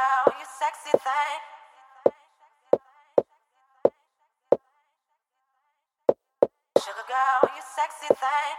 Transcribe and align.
girl, 0.00 0.34
you 0.38 0.46
sexy 0.60 0.92
thing. 1.06 1.40
Sugar 6.82 7.06
girl, 7.12 7.40
you 7.56 7.62
sexy 7.76 8.10
thing. 8.22 8.54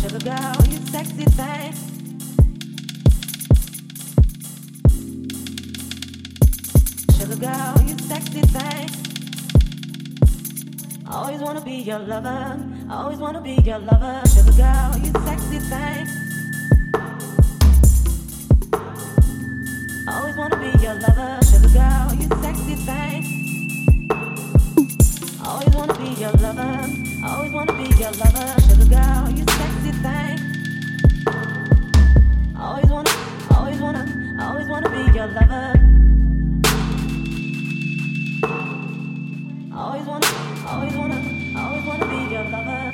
Sugar 0.00 0.22
girl, 0.30 0.58
you 0.70 0.78
sexy 0.94 1.26
thing. 1.38 1.72
Sugar 7.16 7.40
girl, 7.46 7.74
you 7.86 7.96
sexy 7.98 8.40
thing. 8.40 9.09
Always 11.12 11.40
wanna 11.40 11.60
be 11.60 11.72
your 11.72 11.98
lover. 11.98 12.56
Always 12.88 13.18
wanna 13.18 13.40
be 13.40 13.54
your 13.64 13.78
lover. 13.80 14.22
Sugar 14.28 14.52
girl, 14.52 14.96
you 14.96 15.12
sexy 15.26 15.58
thing. 15.58 16.06
Always 20.06 20.36
wanna 20.36 20.56
be 20.56 20.70
your 20.78 20.94
lover. 20.94 21.38
Sugar 21.50 21.68
girl, 21.74 22.14
you 22.14 22.28
sexy 22.42 22.76
thing. 22.86 23.22
Always 25.44 25.74
wanna 25.74 25.94
be 25.98 26.10
your 26.20 26.32
lover. 26.32 26.86
Always 27.26 27.52
wanna 27.52 27.72
be 27.72 27.88
your 27.98 28.12
lover. 28.12 28.60
Sugar 28.68 28.88
girl, 28.94 29.30
you 29.30 29.44
sexy 29.58 29.92
thing. 30.04 30.38
Always 32.56 32.86
wanna, 32.86 33.10
always 33.56 33.80
wanna, 33.80 34.36
always 34.40 34.68
wanna 34.68 34.90
be 34.90 35.12
your 35.18 35.26
lover. 35.26 35.79
Always 40.70 40.94
wanna, 40.94 41.20
always 41.56 41.84
wanna 41.84 42.06
be 42.06 42.32
your 42.32 42.44
lover. 42.44 42.92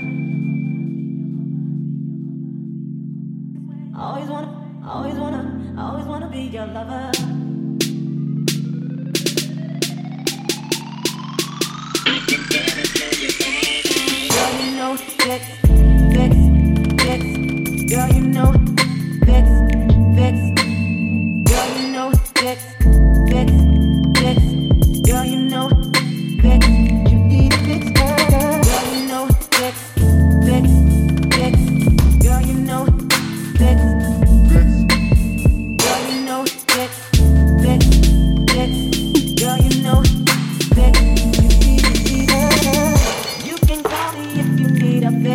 I 3.94 4.00
always 4.00 4.28
wanna, 4.28 4.82
always 4.84 5.14
wanna, 5.14 5.74
always 5.78 6.06
wanna 6.06 6.28
be 6.30 6.42
your 6.42 6.66
lover. 6.66 7.45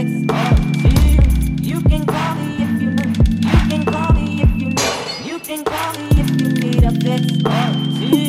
Fix. 0.03 0.31
Or 7.45 8.20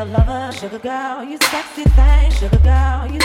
your 0.00 0.08
lover. 0.16 0.50
Sugar 0.52 0.78
girl, 0.78 1.24
you 1.24 1.36
sexy 1.50 1.84
thing. 1.84 2.30
Sugar 2.32 2.58
girl, 2.58 3.06
you. 3.12 3.20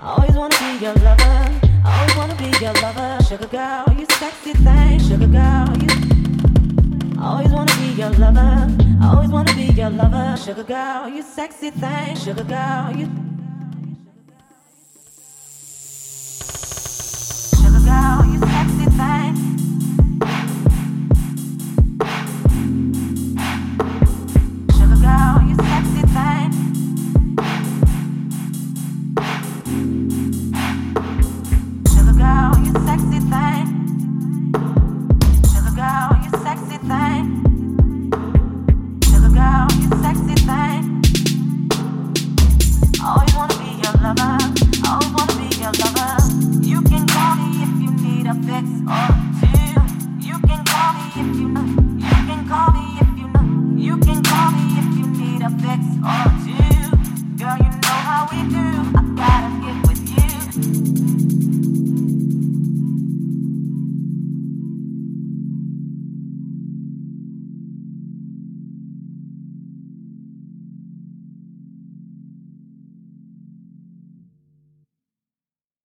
Always 0.00 0.34
wanna 0.34 0.56
be 0.58 0.84
your 0.84 0.94
lover. 0.94 1.40
Always 1.84 2.16
wanna 2.16 2.36
be 2.36 2.50
your 2.64 2.72
lover. 2.84 3.22
Sugar 3.28 3.48
girl, 3.48 3.84
you 3.98 4.06
sexy 4.18 4.52
thing. 4.64 4.98
Sugar 4.98 5.26
girl, 5.26 5.68
you. 5.82 5.90
Always 7.20 7.50
wanna 7.52 7.74
be 7.76 7.88
your 8.00 8.10
lover. 8.22 8.54
Always 9.02 9.30
wanna 9.30 9.54
be 9.54 9.66
your 9.80 9.90
lover. 9.90 10.36
Sugar 10.42 10.64
girl, 10.64 11.08
you 11.08 11.22
sexy 11.22 11.70
thing. 11.70 12.16
Sugar 12.16 12.44
girl, 12.44 12.96
you. 12.96 13.31